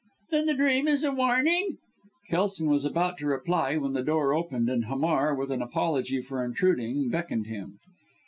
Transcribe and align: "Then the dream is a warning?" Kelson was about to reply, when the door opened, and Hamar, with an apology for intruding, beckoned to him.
"Then 0.31 0.47
the 0.47 0.55
dream 0.55 0.87
is 0.87 1.03
a 1.03 1.11
warning?" 1.11 1.77
Kelson 2.27 2.67
was 2.71 2.85
about 2.85 3.19
to 3.19 3.27
reply, 3.27 3.77
when 3.77 3.93
the 3.93 4.01
door 4.01 4.33
opened, 4.33 4.67
and 4.67 4.85
Hamar, 4.85 5.35
with 5.35 5.51
an 5.51 5.61
apology 5.61 6.23
for 6.23 6.43
intruding, 6.43 7.09
beckoned 7.09 7.43
to 7.43 7.49
him. 7.51 7.77